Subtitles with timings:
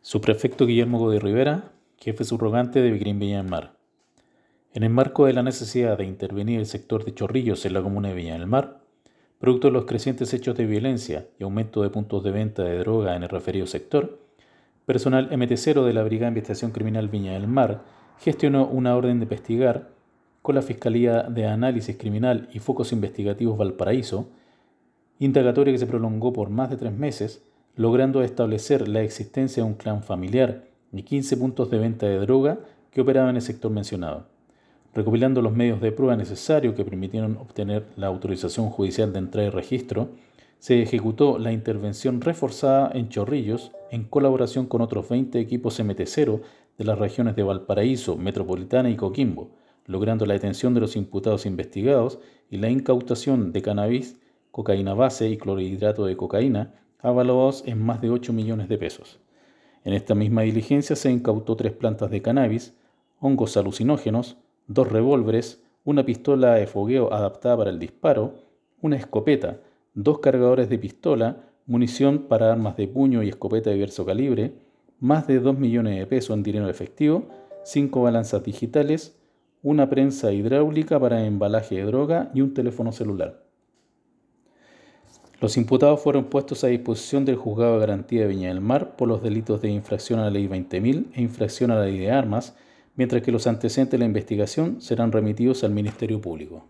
[0.00, 3.74] Subprefecto Guillermo Godoy Rivera, jefe subrogante de Vicrín Viña del Mar.
[4.72, 8.08] En el marco de la necesidad de intervenir el sector de Chorrillos en la comuna
[8.08, 8.80] de Viña del Mar,
[9.40, 13.16] producto de los crecientes hechos de violencia y aumento de puntos de venta de droga
[13.16, 14.20] en el referido sector,
[14.86, 17.82] personal MT0 de la Brigada de Investigación Criminal Viña del Mar
[18.18, 19.90] gestionó una orden de investigar
[20.42, 24.30] con la Fiscalía de Análisis Criminal y Focos Investigativos Valparaíso,
[25.18, 27.42] indagatoria que se prolongó por más de tres meses
[27.78, 32.58] logrando establecer la existencia de un clan familiar y 15 puntos de venta de droga
[32.90, 34.26] que operaban en el sector mencionado.
[34.92, 39.50] Recopilando los medios de prueba necesarios que permitieron obtener la autorización judicial de entrada y
[39.50, 40.08] registro,
[40.58, 46.40] se ejecutó la intervención reforzada en Chorrillos en colaboración con otros 20 equipos MT0
[46.78, 49.52] de las regiones de Valparaíso, Metropolitana y Coquimbo,
[49.86, 52.18] logrando la detención de los imputados investigados
[52.50, 54.18] y la incautación de cannabis,
[54.50, 59.20] cocaína base y clorhidrato de cocaína avalados en más de 8 millones de pesos.
[59.84, 62.74] En esta misma diligencia se incautó tres plantas de cannabis,
[63.20, 68.34] hongos alucinógenos, dos revólveres, una pistola de fogueo adaptada para el disparo,
[68.82, 69.60] una escopeta,
[69.94, 74.54] dos cargadores de pistola, munición para armas de puño y escopeta de diverso calibre,
[75.00, 77.28] más de 2 millones de pesos en dinero efectivo,
[77.64, 79.16] cinco balanzas digitales,
[79.62, 83.47] una prensa hidráulica para embalaje de droga y un teléfono celular.
[85.40, 89.06] Los imputados fueron puestos a disposición del Juzgado de Garantía de Viña del Mar por
[89.06, 92.56] los delitos de infracción a la Ley 20.000 e infracción a la Ley de Armas,
[92.96, 96.66] mientras que los antecedentes de la investigación serán remitidos al Ministerio Público.